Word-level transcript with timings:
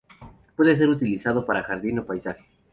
Puede 0.55 0.75
ser 0.75 0.89
utilizado 0.89 1.45
para 1.45 1.61
jardín, 1.61 1.99
o 1.99 2.05
paisaje. 2.07 2.43